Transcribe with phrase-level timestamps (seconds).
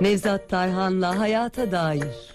[0.00, 2.34] Nevzat Tarhan'la Hayata Dair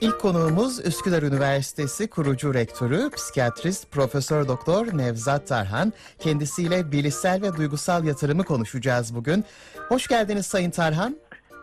[0.00, 5.92] İlk konuğumuz Üsküdar Üniversitesi kurucu rektörü, psikiyatrist Profesör Doktor Nevzat Tarhan.
[6.18, 9.44] Kendisiyle bilişsel ve duygusal yatırımı konuşacağız bugün.
[9.88, 11.16] Hoş geldiniz Sayın Tarhan.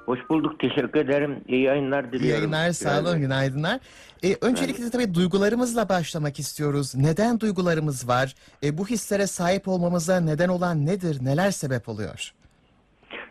[0.05, 0.59] Hoş bulduk.
[0.59, 1.41] Teşekkür ederim.
[1.47, 2.51] İyi yayınlar İyi diliyorum.
[2.51, 3.79] yayınlar, sağ olun, günaydınlar.
[4.23, 6.95] E, öncelikle tabii duygularımızla başlamak istiyoruz.
[6.95, 8.35] Neden duygularımız var?
[8.63, 11.17] E, bu hislere sahip olmamıza neden olan nedir?
[11.25, 12.31] Neler sebep oluyor?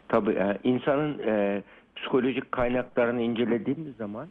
[0.08, 1.62] Tabii e, insanın e,
[1.96, 4.28] psikolojik kaynaklarını incelediğimiz zaman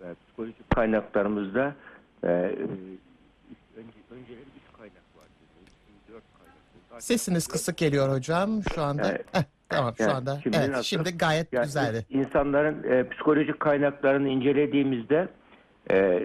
[0.00, 1.74] e, psikolojik kaynaklarımızda
[2.22, 5.26] e, önce, önceleri üç kaynak var.
[6.08, 7.02] Dört kaynak.
[7.02, 9.08] Sesiniz kısık geliyor hocam şu anda.
[9.10, 9.46] Evet.
[9.76, 10.38] Tamam şu Yani anda.
[10.42, 10.82] şimdi evet, nasıl?
[10.82, 12.06] şimdi gayet Yani güzeldi.
[12.10, 15.28] İnsanların e, psikolojik kaynaklarını incelediğimizde
[15.90, 16.22] e,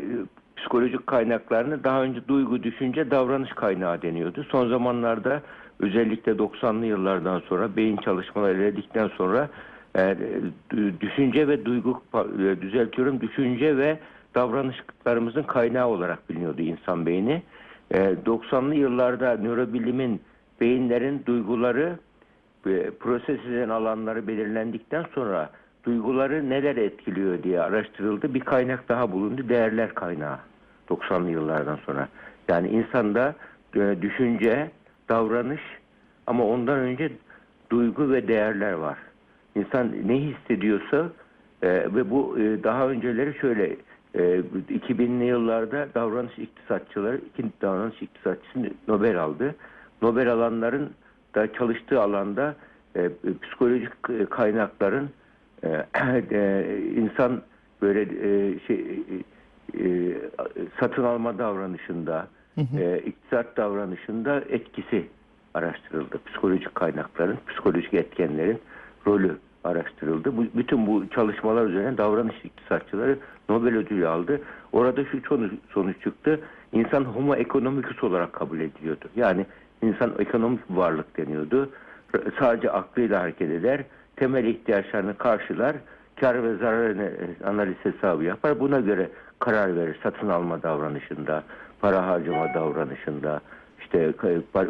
[0.58, 4.46] psikolojik kaynaklarını daha önce duygu, düşünce, davranış kaynağı deniyordu.
[4.52, 5.42] Son zamanlarda
[5.80, 9.50] özellikle 90'lı yıllardan sonra beyin çalışmaları ilerledikten sonra
[9.98, 10.18] e,
[11.02, 14.00] düşünce ve duygu e, düzeltiyorum düşünce ve
[14.36, 17.44] davranışlarımızın kaynağı olarak biliniyordu insan beyni.
[17.92, 20.22] E, 90'lı yıllarda nörobilimin
[20.62, 22.00] beyinlerin duyguları
[23.00, 25.50] proses eden alanları belirlendikten sonra
[25.84, 28.34] duyguları neler etkiliyor diye araştırıldı.
[28.34, 29.50] Bir kaynak daha bulundu.
[29.50, 30.38] Değerler kaynağı.
[30.90, 32.08] 90'lı yıllardan sonra.
[32.48, 33.36] Yani insanda
[33.76, 34.72] e, düşünce,
[35.10, 35.62] davranış
[36.28, 37.12] ama ondan önce
[37.70, 38.98] duygu ve değerler var.
[39.56, 41.10] İnsan ne hissediyorsa
[41.62, 43.76] e, ve bu e, daha önceleri şöyle
[44.14, 49.56] e, 2000'li yıllarda davranış iktisatçıları ikinci davranış iktisatçısı Nobel aldı.
[50.02, 50.90] Nobel alanların
[51.36, 52.56] da çalıştığı alanda
[52.96, 53.10] e,
[53.42, 55.10] psikolojik e, kaynakların
[55.64, 55.68] e,
[56.32, 57.42] e, insan
[57.82, 60.16] böyle e, şey e, e,
[60.80, 62.28] satın alma davranışında,
[62.78, 65.08] e, iktisat davranışında etkisi
[65.54, 66.20] araştırıldı.
[66.26, 68.60] Psikolojik kaynakların, psikolojik etkenlerin
[69.08, 70.38] rolü araştırıldı.
[70.38, 73.18] Bu, bütün bu çalışmalar üzerine davranış iktisatçıları
[73.50, 74.42] Nobel ödülü aldı.
[74.72, 76.40] Orada şu sonuç, sonuç çıktı.
[76.74, 79.06] İnsan homo economicus olarak kabul ediliyordu.
[79.16, 79.46] Yani
[79.82, 81.70] insan ekonomik varlık deniyordu.
[82.40, 83.84] Sadece aklıyla hareket eder.
[84.16, 85.76] Temel ihtiyaçlarını karşılar.
[86.20, 86.96] Kar ve zarar
[87.46, 88.60] analiz hesabı yapar.
[88.60, 89.10] Buna göre
[89.40, 90.00] karar verir.
[90.04, 91.44] Satın alma davranışında,
[91.82, 93.42] para harcama davranışında,
[93.80, 94.12] işte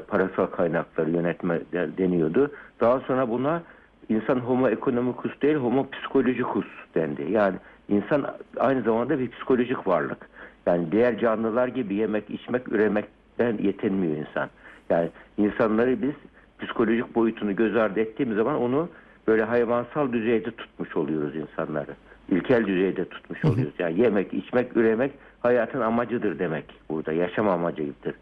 [0.08, 2.52] parasal kaynakları yönetme de- deniyordu.
[2.80, 3.64] Daha sonra buna
[4.10, 6.66] insan homo economicus değil homo psychologicus
[6.96, 7.32] dendi.
[7.32, 7.56] Yani
[7.90, 8.26] insan
[8.58, 10.30] aynı zamanda bir psikolojik varlık.
[10.66, 14.50] Yani diğer canlılar gibi yemek, içmek, üremekten yetinmiyor insan.
[14.90, 16.14] Yani insanları biz
[16.60, 18.90] psikolojik boyutunu göz ardı ettiğimiz zaman onu
[19.28, 21.92] böyle hayvansal düzeyde tutmuş oluyoruz insanları.
[22.30, 23.74] İlkel düzeyde tutmuş oluyoruz.
[23.80, 27.14] Yani yemek, içmek, üremek hayatın amacıdır demek burada.
[27.14, 28.14] Yaşam amacıdır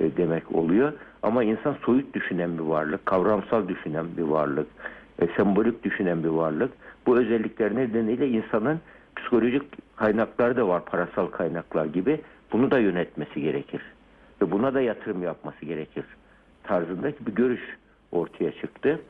[0.00, 0.92] e, demek oluyor.
[1.22, 4.66] Ama insan soyut düşünen bir varlık, kavramsal düşünen bir varlık,
[5.18, 6.72] e, sembolik düşünen bir varlık.
[7.06, 8.80] Bu özellikler nedeniyle insanın
[9.16, 9.62] psikolojik
[9.96, 12.20] kaynakları da var, parasal kaynaklar gibi.
[12.52, 13.82] Bunu da yönetmesi gerekir.
[14.42, 16.04] Ve buna da yatırım yapması gerekir
[16.62, 17.78] tarzındaki bir görüş
[18.12, 19.00] ortaya çıktı.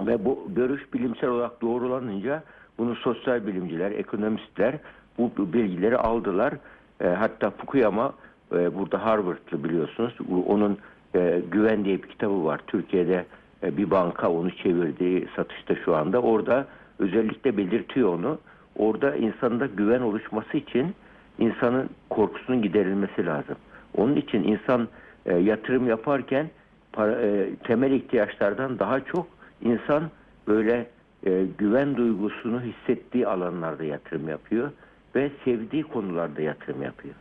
[0.00, 2.42] Ve bu görüş bilimsel olarak doğrulanınca
[2.78, 4.74] bunu sosyal bilimciler, ekonomistler
[5.18, 6.54] bu bilgileri aldılar.
[7.00, 8.12] E, hatta Fukuyama
[8.52, 10.14] e, burada Harvard'lı biliyorsunuz.
[10.46, 10.78] Onun
[11.14, 12.60] e, Güven diye bir kitabı var.
[12.66, 13.26] Türkiye'de
[13.62, 16.22] e, bir banka onu çevirdi satışta şu anda.
[16.22, 16.66] Orada
[16.98, 18.38] özellikle belirtiyor onu.
[18.76, 20.94] Orada insanda güven oluşması için
[21.38, 23.56] insanın korkusunun giderilmesi lazım.
[23.96, 24.88] Onun için insan
[25.26, 26.50] e, yatırım yaparken
[26.92, 29.26] para, e, temel ihtiyaçlardan daha çok
[29.62, 30.02] insan
[30.48, 30.86] böyle
[31.26, 34.70] e, güven duygusunu hissettiği alanlarda yatırım yapıyor
[35.14, 37.14] ve sevdiği konularda yatırım yapıyor.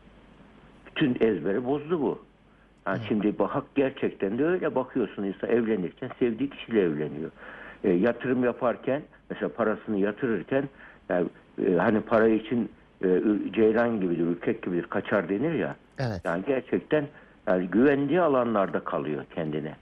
[0.87, 2.19] Bütün ezberi bozdu bu.
[2.85, 7.31] Ha, Şimdi bak gerçekten de öyle bakıyorsun insan evlenirken sevdiği kişiyle evleniyor.
[7.83, 10.63] E, yatırım yaparken mesela parasını yatırırken
[11.09, 11.27] yani,
[11.67, 12.69] e, hani para için
[13.03, 13.21] e,
[13.53, 15.75] ceylan gibidir, ürkek gibidir, kaçar denir ya.
[15.99, 16.21] Evet.
[16.25, 17.07] Yani gerçekten
[17.47, 19.75] yani güvendiği alanlarda kalıyor kendine.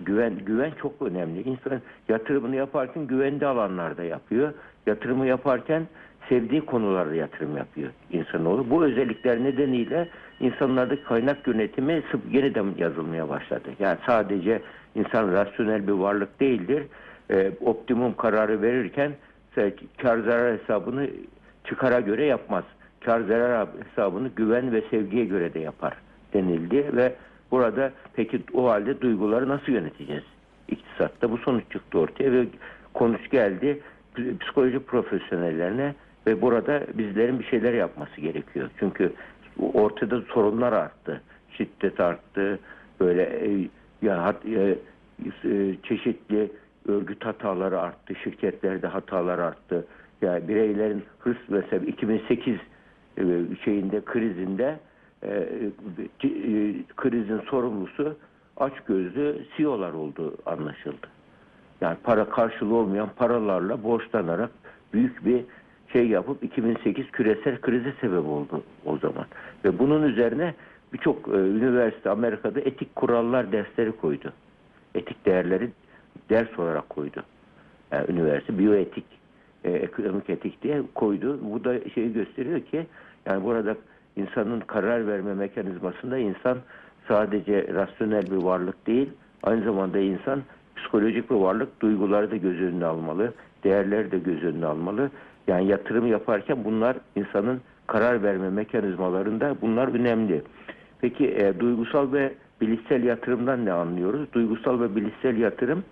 [0.00, 1.42] Güven güven çok önemli.
[1.42, 4.52] İnsan yatırımını yaparken güvendiği alanlarda yapıyor.
[4.86, 5.86] Yatırımı yaparken
[6.28, 8.70] sevdiği konularda yatırım yapıyor insanoğlu.
[8.70, 10.08] Bu özellikler nedeniyle
[10.40, 13.68] insanlardaki kaynak yönetimi yeniden yazılmaya başladı.
[13.78, 14.62] Yani sadece
[14.94, 16.82] insan rasyonel bir varlık değildir.
[17.30, 19.12] Ee, optimum kararı verirken
[19.58, 21.10] e, kar zarar hesabını
[21.64, 22.64] çıkara göre yapmaz.
[23.04, 25.96] Kar zarar hesabını güven ve sevgiye göre de yapar
[26.34, 27.14] denildi ve
[27.50, 30.24] burada peki o halde duyguları nasıl yöneteceğiz?
[30.68, 32.46] İktisatta bu sonuç çıktı ortaya ve
[32.94, 33.80] konuş geldi
[34.40, 35.94] psikoloji profesyonellerine
[36.26, 38.70] ve burada bizlerin bir şeyler yapması gerekiyor.
[38.78, 39.12] Çünkü
[39.74, 41.22] ortada sorunlar arttı.
[41.50, 42.58] Şiddet arttı.
[43.00, 43.68] Böyle e,
[44.02, 44.78] ya e,
[45.44, 46.50] e, çeşitli
[46.88, 49.86] örgüt hataları arttı, şirketlerde hatalar arttı.
[50.22, 52.58] Yani bireylerin hırs mesela 2008 e,
[53.64, 54.78] şeyinde krizinde
[55.22, 56.30] e, e,
[56.96, 58.16] krizin sorumlusu
[58.56, 61.06] açgözlü CEO'lar olduğu anlaşıldı.
[61.80, 64.50] Yani para karşılığı olmayan paralarla borçlanarak
[64.92, 65.44] büyük bir
[65.92, 69.26] şey yapıp 2008 küresel krize sebep oldu o zaman.
[69.64, 70.54] Ve bunun üzerine
[70.92, 74.32] birçok e, üniversite Amerika'da etik kurallar dersleri koydu.
[74.94, 75.70] Etik değerleri
[76.30, 77.22] ders olarak koydu.
[77.92, 79.04] Yani üniversite biyoetik,
[79.64, 81.38] e, ekonomik etik diye koydu.
[81.42, 82.86] Bu da şeyi gösteriyor ki
[83.28, 83.76] yani burada
[84.16, 86.58] insanın karar verme mekanizmasında insan
[87.08, 89.08] sadece rasyonel bir varlık değil,
[89.42, 90.42] aynı zamanda insan
[90.76, 93.32] psikolojik bir varlık, duyguları da göz önüne almalı,
[93.64, 95.10] değerleri de göz önüne almalı.
[95.48, 100.42] Yani yatırım yaparken bunlar insanın karar verme mekanizmalarında bunlar önemli.
[101.00, 104.32] Peki e, duygusal ve bilişsel yatırımdan ne anlıyoruz?
[104.32, 105.84] Duygusal ve bilişsel yatırım,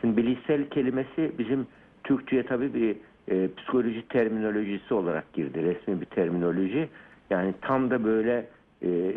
[0.00, 1.66] şimdi bilişsel kelimesi bizim
[2.04, 2.96] Türkçe'ye tabii bir
[3.32, 6.88] e, psikoloji terminolojisi olarak girdi, resmi bir terminoloji.
[7.30, 8.46] Yani tam da böyle
[8.82, 9.14] e, e,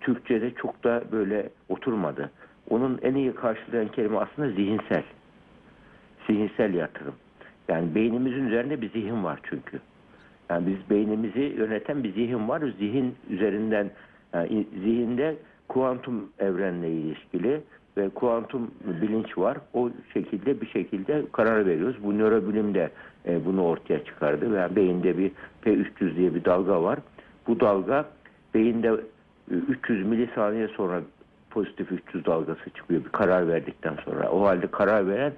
[0.00, 2.30] Türkçe'de çok da böyle oturmadı.
[2.70, 5.02] Onun en iyi karşılayan kelime aslında zihinsel.
[6.26, 7.14] Zihinsel yatırım.
[7.68, 9.80] Yani beynimizin üzerinde bir zihin var çünkü.
[10.50, 12.62] Yani biz beynimizi yöneten bir zihin var.
[12.78, 13.90] Zihin üzerinden
[14.34, 15.36] yani zihinde
[15.68, 17.60] kuantum evrenle ilişkili
[17.98, 18.70] ve kuantum
[19.02, 19.58] bilinç var.
[19.74, 21.96] O şekilde bir şekilde karar veriyoruz.
[22.02, 22.90] Bu nörobilim de
[23.26, 24.56] e, bunu ortaya çıkardı.
[24.56, 25.32] Yani beyinde bir
[25.64, 26.98] P300 diye bir dalga var.
[27.46, 28.04] Bu dalga
[28.54, 28.88] beyinde
[29.50, 31.00] e, 300 milisaniye sonra
[31.50, 34.30] pozitif 300 dalgası çıkıyor bir karar verdikten sonra.
[34.30, 35.32] O halde karar veren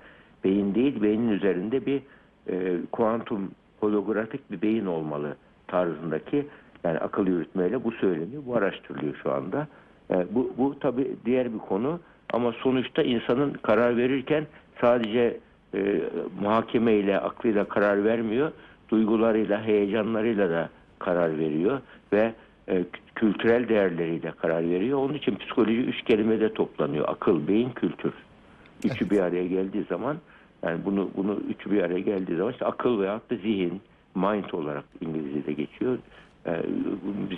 [0.45, 2.03] beyin değil, beynin üzerinde bir
[2.49, 5.37] e, kuantum holografik bir beyin olmalı
[5.69, 6.47] tarzındaki
[6.85, 8.43] yani akıl yürütmeyle bu söyleniyor.
[8.47, 9.69] Bu araştırılıyor şu anda.
[10.11, 12.01] E, bu, bu tabi diğer bir konu
[12.33, 14.47] ama sonuçta insanın karar verirken
[14.81, 15.41] sadece
[15.75, 16.01] e,
[16.41, 18.53] muhakemeyle, aklıyla karar vermiyor.
[18.89, 21.81] Duygularıyla, heyecanlarıyla da karar veriyor
[22.13, 22.33] ve
[22.69, 22.85] e,
[23.15, 24.99] kültürel değerleriyle karar veriyor.
[24.99, 27.09] Onun için psikoloji üç kelimede toplanıyor.
[27.09, 28.13] Akıl, beyin, kültür.
[28.85, 30.17] Üçü bir araya geldiği zaman
[30.63, 33.81] yani bunu bunu üçü bir araya geldiği zaman işte akıl veyahut da zihin,
[34.15, 35.99] mind olarak İngilizce'de geçiyor.
[36.47, 36.63] E,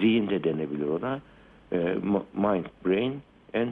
[0.00, 1.20] zihin de denebilir ona.
[1.72, 1.78] E,
[2.34, 3.20] mind, brain
[3.54, 3.68] and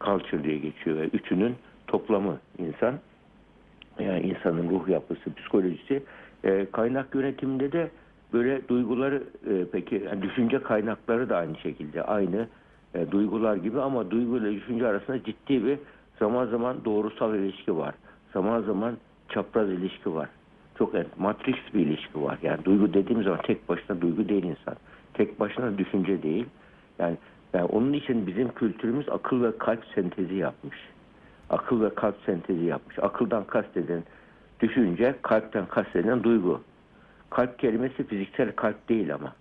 [0.00, 0.96] culture diye geçiyor.
[0.96, 1.54] ve üçünün
[1.86, 2.94] toplamı insan.
[3.98, 6.02] Yani insanın ruh yapısı, psikolojisi.
[6.44, 7.90] E, kaynak yönetiminde de
[8.32, 12.48] böyle duyguları e, peki yani düşünce kaynakları da aynı şekilde aynı
[12.94, 15.78] e, duygular gibi ama duygu ile düşünce arasında ciddi bir
[16.18, 17.94] zaman zaman doğrusal ilişki var.
[18.32, 18.96] Zaman zaman
[19.28, 20.28] çapraz ilişki var.
[20.78, 22.38] Çok evet, matrix bir ilişki var.
[22.42, 24.74] Yani duygu dediğim zaman tek başına duygu değil insan.
[25.14, 26.46] Tek başına düşünce değil.
[26.98, 27.16] Yani,
[27.54, 30.76] yani onun için bizim kültürümüz akıl ve kalp sentezi yapmış.
[31.50, 32.98] Akıl ve kalp sentezi yapmış.
[32.98, 34.02] Akıldan kasteden
[34.60, 36.60] düşünce, kalpten kasteden duygu.
[37.30, 39.32] Kalp kelimesi fiziksel kalp değil ama.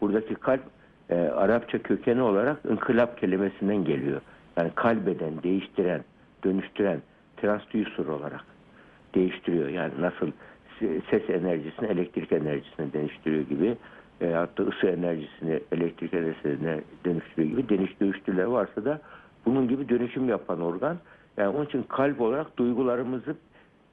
[0.00, 0.62] Buradaki kalp
[1.10, 4.20] e, Arapça kökeni olarak inkılap kelimesinden geliyor.
[4.56, 6.04] Yani kalbeden, değiştiren,
[6.44, 7.00] dönüştüren,
[7.36, 8.44] transducer olarak
[9.14, 9.68] değiştiriyor.
[9.68, 10.30] Yani nasıl
[10.80, 13.76] se- ses enerjisini elektrik enerjisine dönüştürüyor gibi
[14.20, 19.00] e, hatta ısı enerjisini elektrik enerjisine dönüştürüyor gibi dönüş dönüştürüler varsa da
[19.46, 20.96] bunun gibi dönüşüm yapan organ.
[21.36, 23.36] Yani onun için kalp olarak duygularımızı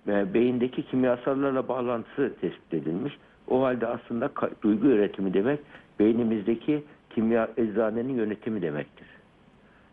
[0.08, 3.18] e, beyindeki kimyasallarla bağlantısı tespit edilmiş.
[3.48, 4.30] O halde aslında
[4.62, 5.60] duygu üretimi demek
[6.00, 9.08] beynimizdeki kimya eczanenin yönetimi demektir.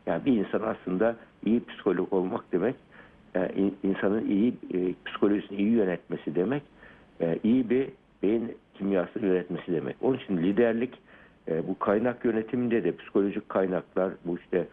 [0.06, 2.74] Yani bir insan aslında iyi psikolog olmak demek,
[3.34, 6.62] e, in- insanın iyi e, psikolojisini iyi yönetmesi demek,
[7.44, 7.88] iyi bir
[8.22, 9.96] beyin kimyasını yönetmesi demek.
[10.00, 10.94] Onun için liderlik
[11.48, 14.66] e, bu kaynak yönetiminde de psikolojik kaynaklar, bu işte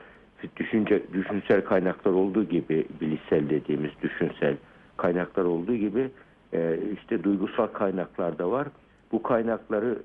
[0.58, 4.55] düşünce düşünsel kaynaklar olduğu gibi bilişsel dediğimiz düşünsel
[4.98, 6.12] kaynaklar olduğu gibi
[6.53, 8.67] e, işte duygusal kaynaklar da var.
[9.12, 10.00] Bu kaynakları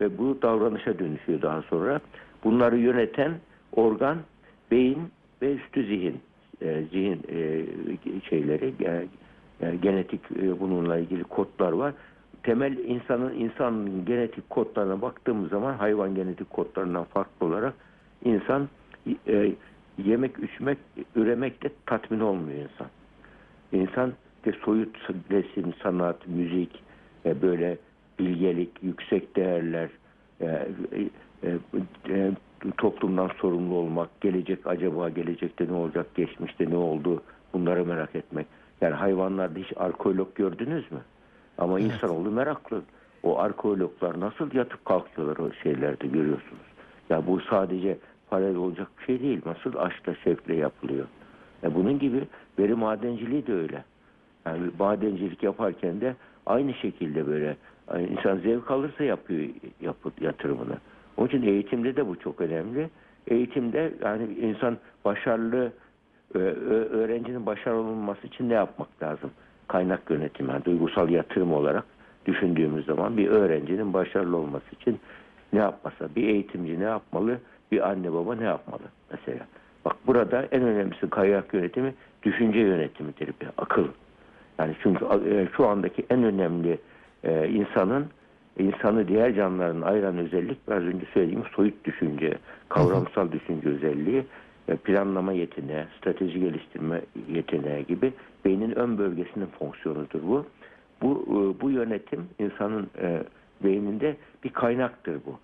[0.00, 2.00] ve bu davranışa dönüşüyor daha sonra.
[2.44, 3.32] Bunları yöneten
[3.72, 4.18] organ
[4.70, 4.98] beyin
[5.42, 6.20] ve üstü zihin
[6.62, 7.64] e, zihin e,
[8.30, 8.74] şeyleri
[9.60, 11.94] e, genetik e, bununla ilgili kodlar var.
[12.42, 17.74] Temel insanın insanın genetik kodlarına baktığımız zaman hayvan genetik kodlarından farklı olarak
[18.24, 18.68] insan
[19.28, 19.52] e,
[19.98, 20.78] yemek, içmek,
[21.16, 22.86] üremekte tatmin olmuyor insan.
[23.72, 24.12] İnsan
[24.44, 24.96] de soyut
[25.30, 26.82] resim, sanat, müzik,
[27.24, 27.78] e, böyle
[28.18, 29.88] bilgelik, yüksek değerler,
[30.40, 30.68] e,
[31.42, 31.58] e,
[32.08, 32.32] e,
[32.78, 37.22] toplumdan sorumlu olmak, gelecek acaba gelecekte ne olacak, geçmişte ne oldu
[37.52, 38.46] bunları merak etmek.
[38.80, 41.00] Yani hayvanlarda hiç arkeolog gördünüz mü?
[41.62, 41.92] Ama Evet.
[41.92, 42.82] insanoğlu meraklı.
[43.22, 46.62] O arkeologlar nasıl yatıp kalkıyorlar o şeylerde görüyorsunuz.
[47.10, 47.98] Ya bu sadece
[48.30, 49.40] parayla olacak bir şey değil.
[49.46, 51.06] Nasıl aşkla şevkle yapılıyor.
[51.62, 52.28] E bunun gibi
[52.58, 53.84] veri madenciliği de öyle.
[54.46, 56.14] Yani madencilik yaparken de
[56.46, 57.56] aynı şekilde böyle
[57.94, 59.48] yani insan zevk alırsa yapıyor
[59.80, 60.76] yapı, yatırımını.
[61.16, 62.90] Onun için eğitimde de bu çok önemli.
[63.26, 65.72] Eğitimde yani insan başarılı
[66.90, 69.30] öğrencinin başarılı olması için ne yapmak lazım?
[69.68, 71.84] Kaynak yönetimi, yani duygusal yatırım olarak
[72.26, 75.00] düşündüğümüz zaman bir öğrencinin başarılı olması için
[75.52, 77.38] ne yapmasa, bir eğitimci ne yapmalı,
[77.72, 79.46] bir anne baba ne yapmalı mesela.
[79.84, 83.88] Bak burada en önemlisi kaynak yönetimi düşünce yönetimidir bir akıl.
[84.58, 86.78] Yani çünkü e, şu andaki en önemli
[87.24, 88.06] e, insanın
[88.58, 92.38] insanı diğer canlıların ayıran özellik biraz önce söylediğim soyut düşünce,
[92.68, 94.24] kavramsal düşünce özelliği,
[94.84, 98.12] planlama yeteneği, strateji geliştirme yeteneği gibi
[98.44, 100.46] beynin ön bölgesinin fonksiyonudur bu.
[101.02, 103.22] Bu e, bu yönetim insanın e,
[103.64, 105.38] beyninde bir kaynaktır bu.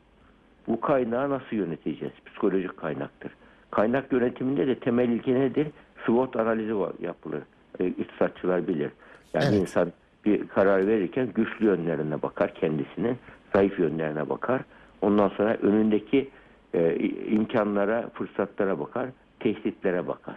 [0.69, 2.15] Bu kaynağı nasıl yöneteceğiz?
[2.27, 3.33] Psikolojik kaynaktır.
[3.71, 5.69] Kaynak yönetiminde de temel ilke nedir?
[6.07, 7.43] SWOT analizi yapılır.
[7.81, 8.91] E, iktisatçılar bilir.
[9.35, 9.61] Yani Evet.
[9.61, 9.93] insan
[10.25, 13.17] bir karar verirken güçlü yönlerine bakar kendisinin,
[13.53, 14.61] zayıf yönlerine bakar.
[15.03, 16.29] Ondan sonra önündeki
[16.75, 16.97] e,
[17.31, 19.07] imkanlara, fırsatlara bakar,
[19.41, 20.37] tehditlere bakar.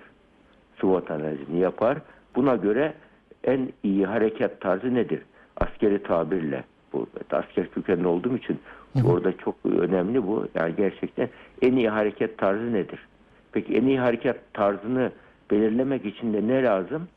[0.81, 1.97] SWOT analizini yapar.
[2.35, 2.93] Buna göre
[3.43, 5.21] en iyi hareket tarzı nedir?
[5.57, 6.63] Askeri tabirle.
[6.93, 8.59] Bu asker kökenli olduğum için
[9.05, 10.47] orada çok önemli bu.
[10.55, 11.29] Yani gerçekten
[11.61, 13.00] en iyi hareket tarzı nedir?
[13.51, 15.11] Peki en iyi hareket tarzını
[15.51, 17.07] belirlemek için de ne lazım?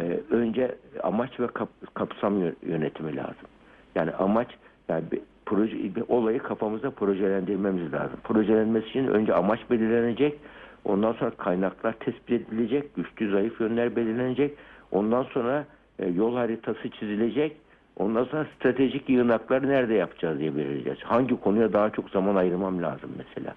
[0.00, 3.48] Ee, önce amaç ve kap- kapsam yö- yönetimi lazım.
[3.94, 4.48] Yani amaç
[4.88, 5.04] yani
[5.46, 5.76] proje
[6.08, 8.18] olayı kafamızda projelendirmemiz lazım.
[8.24, 10.38] Projelenmesi için önce amaç belirlenecek.
[10.84, 14.54] Ondan sonra kaynaklar tespit edilecek, güçlü zayıf yönler belirlenecek.
[14.90, 15.64] Ondan sonra
[15.98, 17.56] e, yol haritası çizilecek.
[17.96, 20.98] Ondan sonra stratejik yığınakları nerede yapacağız diye belirleyeceğiz.
[21.02, 23.54] Hangi konuya daha çok zaman ayırmam lazım mesela.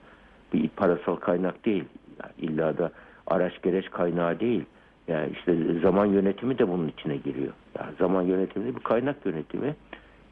[0.54, 1.84] Bir parasal kaynak değil.
[2.24, 2.92] Yani illa da
[3.28, 4.66] araç gereç kaynağı değil.
[5.08, 7.54] Yani işte zaman yönetimi de bunun içine giriyor.
[7.80, 9.76] Yani zaman yönetimi bir kaynak yönetimi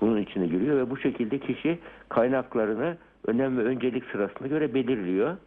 [0.01, 5.37] bunun içine giriyor ve bu şekilde kişi kaynaklarını önem ve öncelik sırasına göre belirliyor.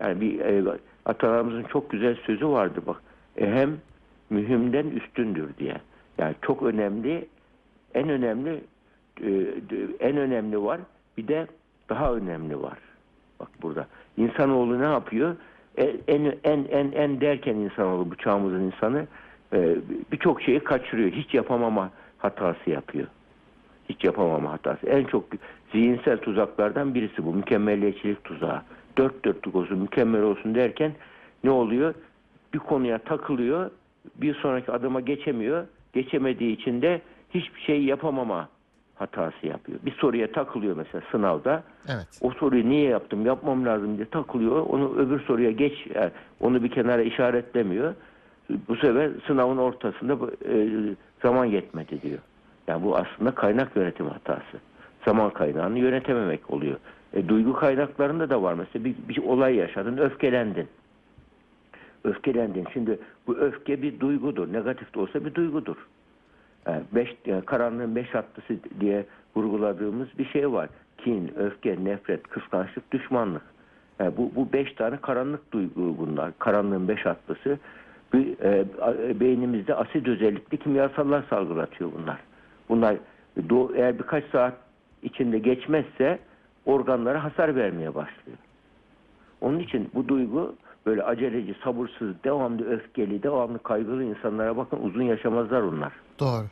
[0.00, 3.02] Yani bir e, atalarımızın çok güzel sözü vardı bak.
[3.36, 3.76] Ehem
[4.30, 5.76] mühimden üstündür diye.
[6.18, 7.28] Yani çok önemli,
[7.94, 8.60] en önemli
[9.22, 9.30] e,
[10.00, 10.80] en önemli var.
[11.16, 11.46] Bir de
[11.88, 12.78] daha önemli var.
[13.40, 13.86] Bak burada.
[14.16, 15.36] İnsanoğlu ne yapıyor?
[15.78, 19.06] E, En en en en derken insanoğlu bu çağımızın insanı
[19.52, 19.76] e,
[20.12, 21.10] birçok şeyi kaçırıyor.
[21.10, 23.06] Hiç yapamama hatası yapıyor.
[23.90, 24.86] Hiç yapamama hatası.
[24.86, 25.24] En çok
[25.72, 27.34] zihinsel tuzaklardan birisi bu.
[27.34, 28.62] Mükemmelliyetçilik tuzağı.
[28.98, 30.92] Dört dörtlük olsun, mükemmel olsun derken
[31.44, 31.94] ne oluyor?
[32.54, 33.70] Bir konuya takılıyor.
[34.16, 35.66] Bir sonraki adıma geçemiyor.
[35.92, 37.00] Geçemediği için de
[37.34, 38.48] hiçbir şey yapamama
[38.94, 39.78] hatası yapıyor.
[39.86, 41.62] Bir soruya takılıyor mesela sınavda.
[41.88, 42.06] Evet.
[42.20, 44.66] O soruyu niye yaptım, yapmam lazım diye takılıyor.
[44.66, 47.94] Onu öbür soruya geç, yani onu bir kenara işaretlemiyor.
[48.68, 50.18] Bu sefer sınavın ortasında
[50.48, 50.68] e,
[51.22, 52.18] zaman yetmedi diyor.
[52.70, 54.58] Yani bu aslında kaynak yönetimi hatası.
[55.04, 56.76] Zaman kaynağını yönetememek oluyor.
[57.12, 58.54] E, duygu kaynaklarında da var.
[58.54, 60.68] Mesela bir, bir olay yaşadın, öfkelendin.
[62.04, 62.66] Öfkelendin.
[62.72, 64.52] Şimdi bu öfke bir duygudur.
[64.52, 65.76] Negatif de olsa bir duygudur.
[66.66, 70.68] Yani beş, yani karanlığın beş atlısı diye vurguladığımız bir şey var.
[70.98, 73.42] Kin, öfke, nefret, kıskançlık, düşmanlık.
[73.98, 76.32] Yani bu, bu beş tane karanlık duygu bunlar.
[76.38, 77.58] Karanlığın beş atlısı.
[78.12, 82.29] Bir, e, beynimizde asit özellikli kimyasallar salgılatıyor bunlar.
[82.70, 82.96] Bunlar
[83.76, 84.54] eğer birkaç saat
[85.02, 86.18] içinde geçmezse
[86.66, 88.38] organlara hasar vermeye başlıyor.
[89.40, 90.54] Onun için bu duygu
[90.86, 95.92] böyle aceleci, sabırsız, devamlı öfkeli, devamlı kaygılı insanlara bakın uzun yaşamazlar onlar.
[96.20, 96.46] Doğru.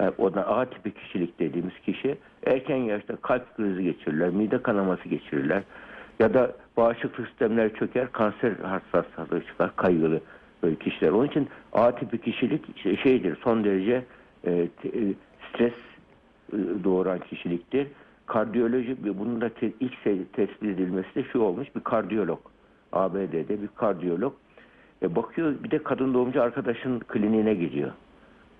[0.00, 5.08] Yani o da A tipi kişilik dediğimiz kişi erken yaşta kalp krizi geçirirler, mide kanaması
[5.08, 5.62] geçirirler
[6.18, 10.20] ya da bağışıklık sistemleri çöker, kanser hastalığı çıkar, kaygılı
[10.62, 11.10] böyle kişiler.
[11.10, 14.04] Onun için A tipi kişilik şey- şeydir, son derece
[14.44, 14.68] e, e,
[15.48, 15.72] stres
[16.52, 17.86] e, doğuran kişiliktir.
[18.26, 19.50] Kardiyoloji, bunun da
[19.80, 22.40] ilk se- tespit edilmesi de şu olmuş, bir kardiyolog.
[22.92, 24.32] ABD'de bir kardiyolog.
[25.02, 27.90] E, bakıyor bir de kadın doğumcu arkadaşın kliniğine gidiyor.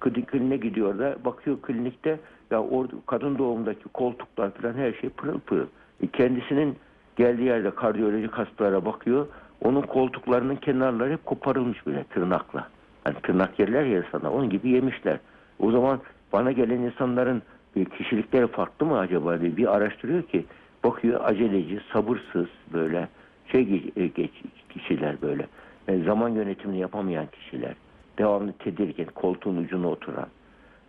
[0.00, 5.40] Kli- Kliniğe gidiyor da bakıyor klinikte ya orada kadın doğumdaki koltuklar falan her şey pırıl
[5.40, 5.66] pırıl.
[6.02, 6.76] E, kendisinin
[7.16, 9.26] geldiği yerde kardiyolojik hastalara bakıyor.
[9.64, 12.68] Onun koltuklarının kenarları hep koparılmış bile tırnakla.
[13.04, 15.18] Hani tırnak yerler ya sana onun gibi yemişler.
[15.58, 16.00] O zaman
[16.32, 17.42] bana gelen insanların
[17.76, 20.44] bir kişilikleri farklı mı acaba diye bir araştırıyor ki
[20.84, 23.08] bakıyor aceleci, sabırsız böyle
[23.52, 24.30] şey ge- e, geç
[24.70, 25.46] kişiler böyle.
[25.88, 27.74] E, zaman yönetimini yapamayan kişiler.
[28.18, 30.26] Devamlı tedirgin, koltuğun ucuna oturan,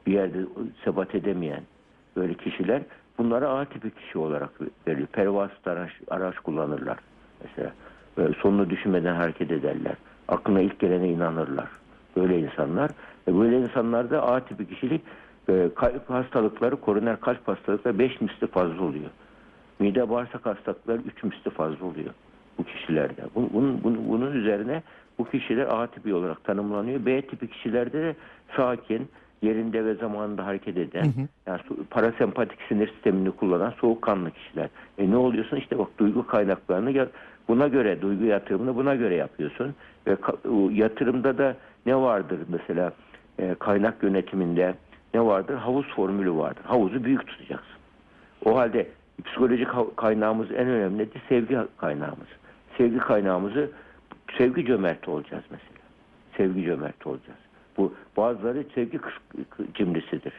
[0.07, 0.37] bir yerde
[0.83, 1.63] sebat edemeyen
[2.15, 2.81] böyle kişiler
[3.17, 4.49] bunlara A tipi kişi olarak
[4.87, 5.07] veriliyor.
[5.07, 6.97] Pervasıt araç, araç kullanırlar
[7.43, 7.73] mesela.
[8.17, 9.93] Böyle sonunu düşünmeden hareket ederler.
[10.27, 11.67] Aklına ilk gelene inanırlar.
[12.15, 12.91] Böyle insanlar.
[13.27, 15.01] Ve böyle insanlarda A tipi kişilik
[15.49, 19.09] e, kalp hastalıkları, koroner kalp hastalıkları 5 misli fazla oluyor.
[19.79, 22.13] Mide bağırsak hastalıkları 3 misli fazla oluyor
[22.57, 23.21] bu kişilerde.
[23.35, 23.49] Bunun,
[23.83, 24.83] bunun, bunun, üzerine
[25.19, 27.05] bu kişiler A tipi olarak tanımlanıyor.
[27.05, 28.15] B tipi kişilerde de
[28.55, 29.07] sakin,
[29.41, 31.13] yerinde ve zamanında hareket eden,
[31.47, 34.69] yani su- parasempatik sinir sistemini kullanan soğukkanlı kişiler.
[34.97, 35.57] E ne oluyorsun?
[35.57, 37.07] İşte bak duygu kaynaklarını
[37.47, 39.75] buna göre, duygu yatırımını buna göre yapıyorsun.
[40.07, 40.17] Ve
[40.71, 42.91] yatırımda da ne vardır mesela
[43.39, 44.73] e, kaynak yönetiminde
[45.13, 45.55] ne vardır?
[45.55, 46.63] Havuz formülü vardır.
[46.63, 47.75] Havuzu büyük tutacaksın.
[48.45, 48.87] O halde
[49.25, 52.27] psikolojik kaynağımız en önemli de sevgi kaynağımız.
[52.77, 53.71] Sevgi kaynağımızı
[54.37, 55.79] sevgi cömerti olacağız mesela.
[56.37, 57.39] Sevgi cömerti olacağız.
[57.77, 58.99] Bu bazıları sevgi
[59.73, 60.33] cimrisidir.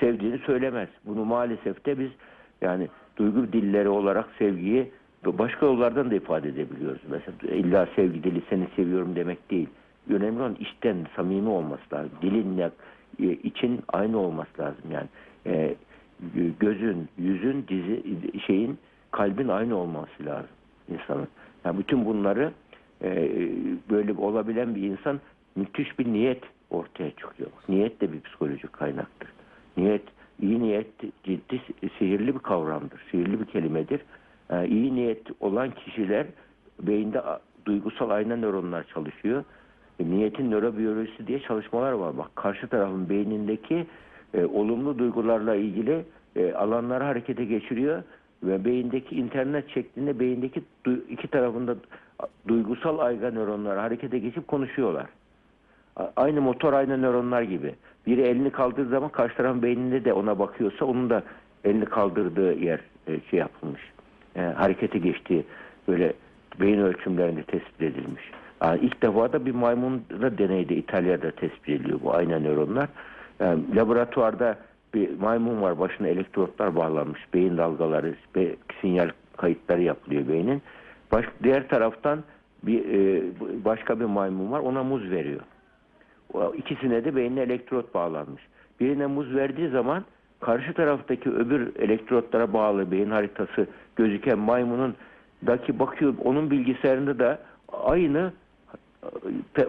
[0.00, 0.88] Sevdiğini söylemez.
[1.06, 2.10] Bunu maalesef de biz
[2.60, 4.90] yani duygu dilleri olarak sevgiyi
[5.24, 7.00] başka yollardan da ifade edebiliyoruz.
[7.10, 9.68] Mesela illa sevgi dili seni seviyorum demek değil.
[10.10, 12.10] Önemli olan içten samimi olması lazım.
[12.22, 12.70] Dilinle
[13.42, 15.08] için aynı olması lazım yani.
[15.46, 15.74] E,
[16.60, 18.02] gözün, yüzün, dizi
[18.46, 18.78] şeyin
[19.10, 20.50] kalbin aynı olması lazım
[20.88, 21.28] insanın.
[21.64, 22.52] Yani bütün bunları
[23.02, 23.28] e,
[23.90, 25.20] böyle olabilen bir insan
[25.56, 27.50] müthiş bir niyet ortaya çıkıyor.
[27.68, 29.28] Niyet de bir psikolojik kaynaktır.
[29.76, 30.02] Niyet,
[30.42, 31.62] iyi niyet ciddi
[31.98, 33.00] sihirli bir kavramdır.
[33.10, 34.00] Sihirli bir kelimedir.
[34.50, 36.26] E, iyi niyet olan kişiler
[36.82, 37.22] beyinde
[37.66, 39.44] duygusal ayna nöronlar çalışıyor.
[40.04, 42.18] Niyetin nörobiyolojisi diye çalışmalar var.
[42.18, 43.86] Bak karşı tarafın beynindeki
[44.34, 46.04] e, olumlu duygularla ilgili
[46.36, 48.02] e, alanları harekete geçiriyor
[48.42, 51.76] ve beyindeki internet şeklinde beyindeki du- iki tarafında
[52.48, 55.06] duygusal ayga nöronlar harekete geçip konuşuyorlar.
[56.16, 57.74] Aynı motor aynı nöronlar gibi.
[58.06, 61.22] Biri elini kaldırdığı zaman karşı tarafın beyninde de ona bakıyorsa onun da
[61.64, 63.80] elini kaldırdığı yer e, şey yapılmış.
[64.36, 65.44] E, harekete geçtiği
[65.88, 66.12] böyle
[66.60, 68.30] beyin ölçümlerinde tespit edilmiş.
[68.80, 72.88] İlk defa da bir maymunla deneyde İtalya'da tespit ediliyor bu aynı nöronlar.
[73.40, 74.58] Yani laboratuvarda
[74.94, 77.20] bir maymun var başına elektrotlar bağlanmış.
[77.34, 80.62] Beyin dalgaları, be- sinyal kayıtları yapılıyor beynin.
[81.12, 82.24] Baş, diğer taraftan
[82.62, 83.22] bir e,
[83.64, 85.40] başka bir maymun var ona muz veriyor.
[86.32, 88.42] O ikisine de beynine elektrot bağlanmış.
[88.80, 90.04] Birine muz verdiği zaman
[90.40, 94.94] karşı taraftaki öbür elektrotlara bağlı beyin haritası gözüken maymunun
[95.46, 97.38] daki bakıyor onun bilgisayarında da
[97.84, 98.32] aynı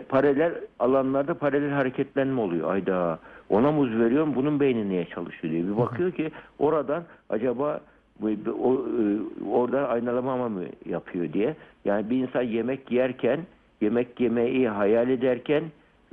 [0.09, 2.71] paralel alanlarda paralel hareketlenme oluyor.
[2.71, 5.67] Ayda ona muz veriyorum bunun beyni niye çalışıyor diye.
[5.67, 7.81] Bir bakıyor ki oradan acaba
[8.23, 9.03] o, e,
[9.51, 11.55] orada aynalama mı yapıyor diye.
[11.85, 13.39] Yani bir insan yemek yerken
[13.81, 15.63] yemek yemeyi hayal ederken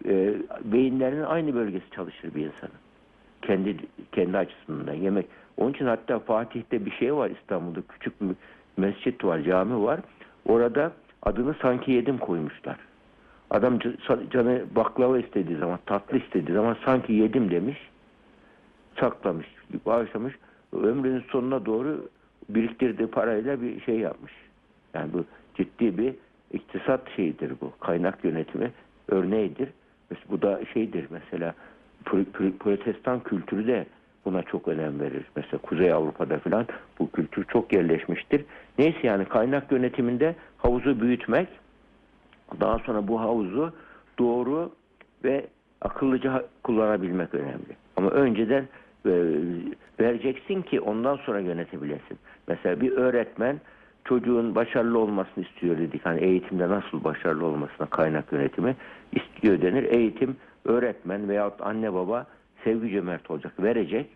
[0.05, 2.79] e, beyinlerinin aynı bölgesi çalışır bir insanın.
[3.43, 3.77] Kendi
[4.13, 5.27] kendi açısından yemek.
[5.57, 8.29] Onun için hatta Fatih'te bir şey var İstanbul'da küçük bir
[8.77, 10.01] mescit var, cami var.
[10.47, 12.88] Orada adını sanki yedim koymuşlar.
[13.51, 13.79] Adam
[14.31, 17.79] canı baklava istediği zaman, tatlı istediği zaman sanki yedim demiş.
[19.01, 19.47] Saklamış,
[19.87, 20.35] bağışlamış.
[20.73, 22.09] Ömrünün sonuna doğru
[22.49, 24.33] biriktirdiği parayla bir şey yapmış.
[24.95, 26.15] Yani bu ciddi bir
[26.53, 27.73] iktisat şeyidir bu.
[27.81, 28.73] Kaynak yönetimi
[29.09, 29.69] örneğidir.
[30.13, 31.55] Mes- Bu da şeydir mesela
[32.05, 33.87] pro- pro- protestan kültürü de
[34.25, 35.25] buna çok önem verir.
[35.37, 36.67] Mesela Kuzey Avrupa'da falan
[36.99, 38.45] bu kültür çok yerleşmiştir.
[38.79, 41.49] Neyse yani kaynak yönetiminde havuzu büyütmek
[42.61, 43.73] daha sonra bu havuzu
[44.19, 44.73] doğru
[45.25, 45.47] ve
[45.81, 47.77] akıllıca kullanabilmek önemli.
[47.97, 48.69] Ama önceden
[49.07, 49.13] e,
[50.01, 52.19] vereceksin ki ondan sonra yönetebilesin.
[52.49, 53.61] Mesela bir öğretmen
[54.05, 56.07] çocuğun başarılı olmasını istiyor dedik.
[56.07, 58.77] Hani eğitimde nasıl başarılı olmasına kaynak yönetimi
[59.13, 59.83] istiyor denir.
[59.83, 62.27] Eğitim öğretmen veyahut anne baba
[62.65, 64.07] sevgi cömert olacak, verecek.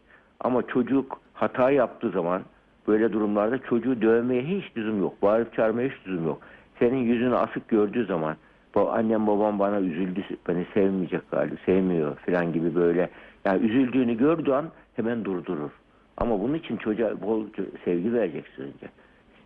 [0.41, 2.43] Ama çocuk hata yaptığı zaman
[2.89, 5.23] böyle durumlarda çocuğu dövmeye hiç lüzum yok.
[5.23, 6.41] Bağırıp çağırmaya hiç lüzum yok.
[6.83, 8.37] Senin yüzünü asık gördüğü zaman
[8.75, 13.11] annem babam bana üzüldü, beni sevmeyecek galiba, sevmiyor falan gibi böyle.
[13.45, 15.71] Yani üzüldüğünü gördüğü an hemen durdurur.
[16.17, 17.47] Ama bunun için çocuğa bol
[17.85, 18.87] sevgi vereceksin önce.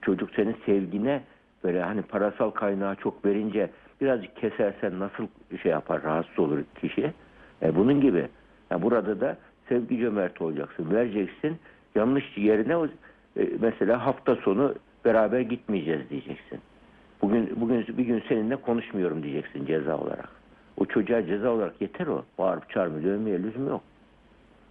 [0.03, 1.23] Çocuk senin sevgine
[1.65, 3.71] böyle hani parasal kaynağı çok verince
[4.01, 5.27] birazcık kesersen nasıl
[5.63, 7.13] şey yapar, rahatsız olur kişi.
[7.63, 8.29] E, bunun gibi.
[8.71, 9.37] Yani burada da
[9.69, 11.57] sevgi cömert olacaksın, vereceksin.
[11.95, 12.89] Yanlış yerine
[13.37, 16.61] e, mesela hafta sonu beraber gitmeyeceğiz diyeceksin.
[17.23, 20.29] Bugün bugün bir gün seninle konuşmuyorum diyeceksin ceza olarak.
[20.77, 22.25] O çocuğa ceza olarak yeter o.
[22.39, 23.81] Bağırıp çağırmıyor, dövmeye lüzum yok.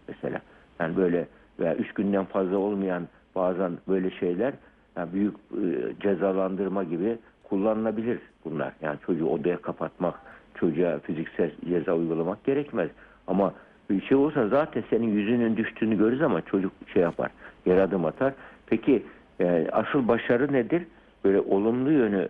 [0.08, 0.41] Mesela
[0.79, 1.27] yani böyle
[1.60, 4.53] veya üç günden fazla olmayan bazen böyle şeyler
[4.97, 8.73] yani büyük e, cezalandırma gibi kullanılabilir bunlar.
[8.81, 10.15] Yani çocuğu odaya kapatmak,
[10.55, 12.89] çocuğa fiziksel ceza uygulamak gerekmez.
[13.27, 13.53] Ama
[13.89, 17.31] bir şey olsa zaten senin yüzünün düştüğünü görürüz ama çocuk şey yapar,
[17.65, 18.34] yer adım atar.
[18.67, 19.03] Peki
[19.39, 20.84] e, asıl başarı nedir?
[21.25, 22.29] Böyle olumlu yönü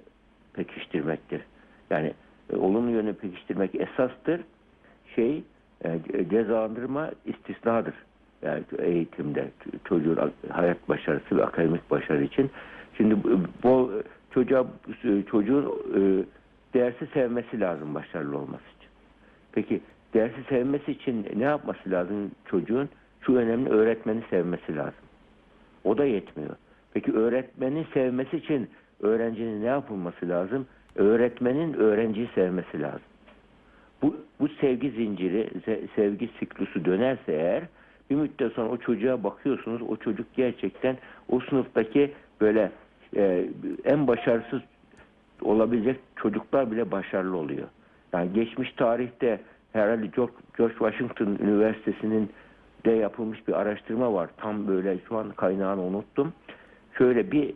[0.54, 1.42] pekiştirmektir.
[1.90, 2.14] Yani
[2.54, 4.42] e, olumlu yöne pekiştirmek esastır.
[5.16, 5.44] Şey
[5.84, 7.94] e, cezalandırma istisnadır.
[8.42, 9.52] Yani eğitimde
[9.86, 12.52] çocuğun hayat başarısı ve akademik başarı için.
[12.98, 13.18] Şimdi
[13.64, 13.92] bu
[14.32, 14.66] çocuğa
[15.32, 16.24] çocuğun e,
[16.74, 18.90] dersi sevmesi lazım başarılı olması için.
[19.52, 19.82] Peki
[20.14, 22.90] dersi sevmesi için ne yapması lazım çocuğun?
[23.22, 25.06] Şu önemli öğretmeni sevmesi lazım.
[25.84, 26.56] O da yetmiyor.
[26.94, 30.68] Peki öğretmeni sevmesi için öğrencinin ne yapılması lazım?
[30.96, 33.02] Öğretmenin öğrenciyi sevmesi lazım.
[34.02, 37.64] Bu, bu sevgi zinciri, se- sevgi siklusu dönerse eğer
[38.10, 39.82] bir müddet sonra o çocuğa bakıyorsunuz.
[39.82, 40.98] O çocuk gerçekten
[41.30, 42.72] o sınıftaki böyle
[43.16, 43.46] e,
[43.86, 44.62] en başarısız
[45.42, 47.68] olabilecek çocuklar bile başarılı oluyor.
[48.14, 49.40] Yani geçmiş tarihte
[49.74, 52.30] herhalde George, Washington Üniversitesi'nin
[52.86, 54.30] de yapılmış bir araştırma var.
[54.38, 56.34] Tam böyle şu an kaynağını unuttum.
[56.98, 57.54] Şöyle bir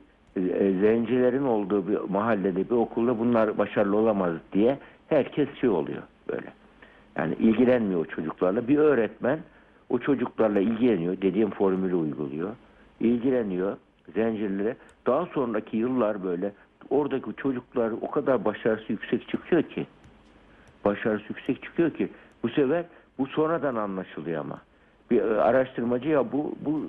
[0.81, 6.47] zencilerin olduğu bir mahallede bir okulda bunlar başarılı olamaz diye herkes şey oluyor böyle.
[7.17, 8.67] Yani ilgilenmiyor o çocuklarla.
[8.67, 9.39] Bir öğretmen
[9.89, 11.21] o çocuklarla ilgileniyor.
[11.21, 12.49] Dediğim formülü uyguluyor.
[12.99, 13.77] İlgileniyor
[14.15, 14.75] zencilere.
[15.07, 16.51] Daha sonraki yıllar böyle
[16.89, 19.87] oradaki çocuklar o kadar başarısı yüksek çıkıyor ki
[20.85, 22.09] başarısı yüksek çıkıyor ki
[22.43, 22.85] bu sefer
[23.19, 24.61] bu sonradan anlaşılıyor ama.
[25.11, 26.85] Bir e, araştırmacı ya bu bu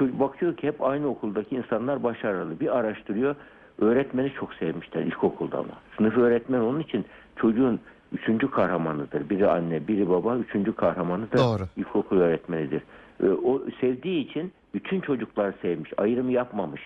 [0.00, 2.60] bakıyor ki hep aynı okuldaki insanlar başarılı.
[2.60, 3.34] Bir araştırıyor.
[3.78, 5.74] Öğretmeni çok sevmişler ilkokulda ama.
[5.96, 7.04] Sınıf öğretmen onun için
[7.36, 7.80] çocuğun
[8.12, 9.30] üçüncü kahramanıdır.
[9.30, 11.62] Biri anne, biri baba, üçüncü kahramanı da Doğru.
[11.76, 12.82] ilkokul öğretmenidir.
[13.22, 15.92] E, O sevdiği için bütün çocuklar sevmiş.
[15.98, 16.82] Ayrım yapmamış.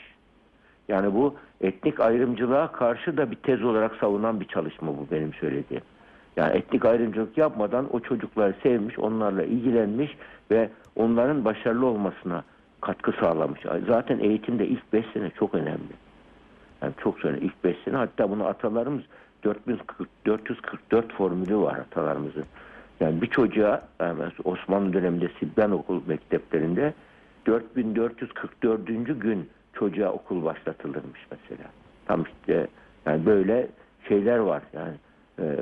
[0.88, 5.82] Yani bu etnik ayrımcılığa karşı da bir tez olarak savunan bir çalışma bu benim söylediğim.
[6.36, 10.16] Yani etnik ayrımcılık yapmadan o çocukları sevmiş, onlarla ilgilenmiş
[10.50, 12.44] ve onların başarılı olmasına
[12.84, 13.60] katkı sağlamış.
[13.86, 15.94] Zaten eğitimde ilk 5 sene çok önemli.
[16.82, 17.44] Yani çok önemli.
[17.44, 19.02] İlk 5 sene hatta bunu atalarımız
[19.44, 22.44] 4040, 444 formülü var atalarımızın.
[23.00, 26.94] Yani bir çocuğa yani Osmanlı döneminde Sibyan okul mekteplerinde
[27.46, 28.86] 4444.
[29.20, 31.68] gün çocuğa okul başlatılırmış mesela.
[32.06, 32.66] Tam işte
[33.06, 33.68] yani böyle
[34.08, 34.94] şeyler var yani
[35.38, 35.56] e,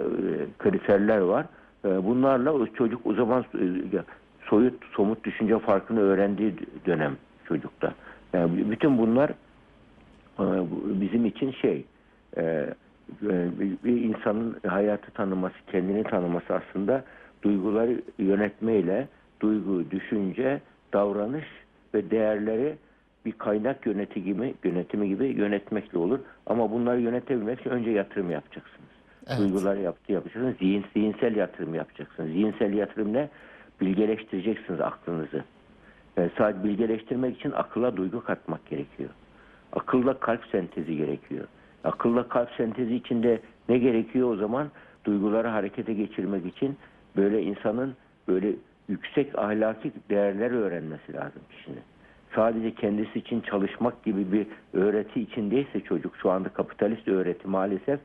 [0.58, 1.46] kriterler var.
[1.84, 3.64] E, bunlarla o çocuk o zaman e,
[4.44, 6.54] soyut somut düşünce farkını öğrendiği
[6.86, 7.94] dönem çocukta.
[8.32, 9.30] Yani bütün bunlar
[10.38, 10.44] e,
[11.00, 11.84] bizim için şey
[12.36, 13.48] e, e,
[13.84, 17.04] bir insanın hayatı tanıması, kendini tanıması aslında
[17.42, 19.08] duyguları yönetmeyle
[19.40, 20.60] duygu, düşünce,
[20.92, 21.44] davranış
[21.94, 22.76] ve değerleri
[23.24, 26.18] bir kaynak yöneti gibi, yönetimi gibi yönetmekle olur.
[26.46, 28.88] Ama bunları yönetebilmek için önce yatırım yapacaksınız.
[29.26, 29.38] Evet.
[29.38, 30.56] Duyguları yaptı yapacaksınız.
[30.56, 32.28] Zihin, zihinsel yatırım yapacaksınız.
[32.30, 33.28] Zihinsel yatırım ne?
[33.82, 35.44] Bilgeleştireceksiniz aklınızı.
[36.16, 39.10] Yani sadece bilgeleştirmek için akılla duygu katmak gerekiyor.
[39.72, 41.46] Akılla kalp sentezi gerekiyor.
[41.84, 44.70] Akılla kalp sentezi içinde ne gerekiyor o zaman?
[45.04, 46.76] Duyguları harekete geçirmek için
[47.16, 47.94] böyle insanın
[48.28, 48.52] böyle
[48.88, 51.82] yüksek ahlaki değerler öğrenmesi lazım kişinin.
[52.34, 58.00] Sadece kendisi için çalışmak gibi bir öğreti içindeyse çocuk şu anda kapitalist öğreti maalesef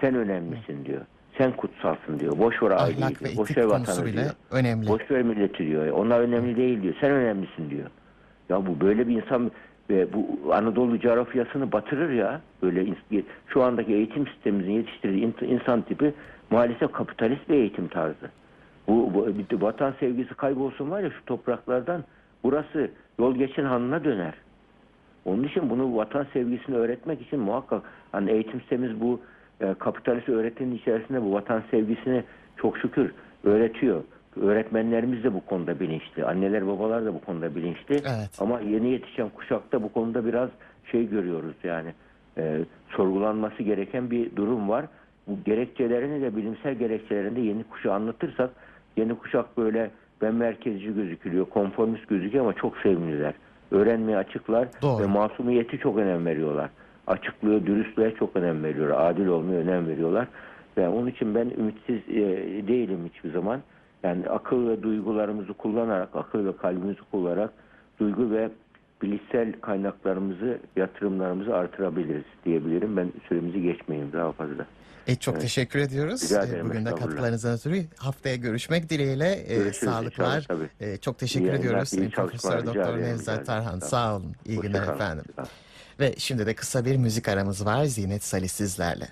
[0.00, 1.00] sen önemlisin diyor.
[1.38, 2.38] Sen kutsalsın diyor.
[2.38, 3.36] Boş ver aileyi Ahlak ve diyor.
[3.36, 4.34] Boş etik ver konusu vatanı bile diyor.
[4.50, 4.88] önemli.
[4.88, 5.88] Boş ver milleti diyor.
[5.88, 6.94] Onlar önemli değil diyor.
[7.00, 7.86] Sen önemlisin diyor.
[8.48, 9.50] Ya bu böyle bir insan
[9.90, 12.40] ve bu Anadolu coğrafyasını batırır ya.
[12.62, 16.14] Böyle ins- şu andaki eğitim sistemimizin yetiştirdiği ins- insan tipi
[16.50, 18.30] maalesef kapitalist bir eğitim tarzı.
[18.88, 22.04] Bu, bu bir de vatan sevgisi kaybolsun var ya şu topraklardan
[22.44, 24.34] burası yol geçen hanına döner.
[25.24, 29.20] Onun için bunu vatan sevgisini öğretmek için muhakkak hani eğitim sistemimiz bu
[29.60, 32.24] e, kapitalist öğretinin içerisinde bu vatan sevgisini
[32.56, 33.12] çok şükür
[33.44, 34.02] öğretiyor.
[34.40, 36.24] Öğretmenlerimiz de bu konuda bilinçli.
[36.24, 37.94] Anneler babalar da bu konuda bilinçli.
[37.94, 38.30] Evet.
[38.38, 40.50] Ama yeni yetişen kuşakta bu konuda biraz
[40.90, 41.94] şey görüyoruz yani
[42.38, 44.86] e, sorgulanması gereken bir durum var.
[45.26, 48.50] Bu gerekçelerini de bilimsel gerekçelerini de yeni kuşağa anlatırsak
[48.96, 49.90] yeni kuşak böyle
[50.22, 53.34] ben merkezci gözükülüyor, konformist gözüküyor ama çok sevimliler.
[53.70, 55.02] Öğrenmeye açıklar Doğru.
[55.02, 56.70] ve masumiyeti çok önem veriyorlar.
[57.06, 59.10] Açıklığı, dürüstlüğe çok önem veriyorlar.
[59.10, 60.28] Adil olmaya önem veriyorlar.
[60.76, 62.22] Ve onun için ben ümitsiz e,
[62.68, 63.62] değilim hiçbir zaman.
[64.02, 67.50] Yani akıl ve duygularımızı kullanarak, akıl ve kalbimizi kullanarak
[68.00, 68.50] duygu ve
[69.02, 72.96] bilişsel kaynaklarımızı, yatırımlarımızı artırabiliriz diyebilirim.
[72.96, 74.66] Ben süremizi geçmeyeyim daha fazla.
[75.06, 76.32] E, çok teşekkür ediyoruz.
[76.32, 79.44] E, ederim, Bugün de katkılarınızdan ötürü haftaya görüşmek dileğiyle.
[79.48, 80.48] E, Görüşürüz sağlıklar.
[80.80, 81.92] E, çok teşekkür İyi ediyoruz.
[81.92, 83.46] iyi Profesör Doktor Nevzat.
[83.46, 83.78] Tarhan.
[83.78, 84.32] Sağ Sağ olun.
[84.46, 84.96] İyi Hoşça günler kalın.
[84.96, 85.24] efendim.
[85.36, 85.50] Sağ olun.
[86.00, 87.84] Ve şimdi de kısa bir müzik aramız var.
[87.84, 89.08] Zinet Salih sizlerle.